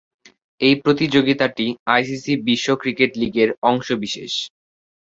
[0.61, 1.65] এ প্রতিযোগিতাটি
[1.87, 4.33] আইসিসি বিশ্ব ক্রিকেট লীগের অংশবিশেষ।